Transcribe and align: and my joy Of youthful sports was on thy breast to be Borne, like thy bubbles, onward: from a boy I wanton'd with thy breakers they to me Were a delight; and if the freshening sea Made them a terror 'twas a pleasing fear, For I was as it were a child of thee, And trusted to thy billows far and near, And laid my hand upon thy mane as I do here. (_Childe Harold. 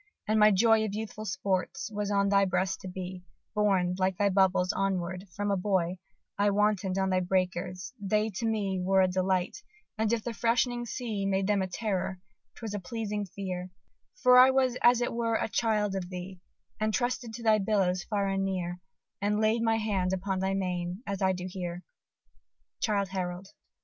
and 0.27 0.39
my 0.39 0.49
joy 0.49 0.83
Of 0.83 0.95
youthful 0.95 1.25
sports 1.25 1.91
was 1.93 2.09
on 2.09 2.29
thy 2.29 2.43
breast 2.43 2.79
to 2.79 2.87
be 2.87 3.21
Borne, 3.53 3.93
like 3.99 4.17
thy 4.17 4.29
bubbles, 4.29 4.73
onward: 4.73 5.27
from 5.35 5.51
a 5.51 5.55
boy 5.55 5.99
I 6.39 6.49
wanton'd 6.49 6.97
with 6.99 7.11
thy 7.11 7.19
breakers 7.19 7.93
they 7.99 8.31
to 8.31 8.47
me 8.47 8.79
Were 8.79 9.01
a 9.01 9.07
delight; 9.07 9.57
and 9.99 10.11
if 10.11 10.23
the 10.23 10.33
freshening 10.33 10.87
sea 10.87 11.27
Made 11.27 11.45
them 11.45 11.61
a 11.61 11.67
terror 11.67 12.17
'twas 12.55 12.73
a 12.73 12.79
pleasing 12.79 13.27
fear, 13.27 13.69
For 14.15 14.39
I 14.39 14.49
was 14.49 14.75
as 14.81 15.01
it 15.01 15.13
were 15.13 15.35
a 15.35 15.47
child 15.47 15.93
of 15.95 16.09
thee, 16.09 16.39
And 16.79 16.95
trusted 16.95 17.31
to 17.35 17.43
thy 17.43 17.59
billows 17.59 18.01
far 18.03 18.27
and 18.27 18.43
near, 18.43 18.79
And 19.21 19.39
laid 19.39 19.61
my 19.61 19.75
hand 19.75 20.13
upon 20.13 20.39
thy 20.39 20.55
mane 20.55 21.03
as 21.05 21.21
I 21.21 21.31
do 21.31 21.45
here. 21.47 21.83
(_Childe 22.83 23.09
Harold. 23.09 23.49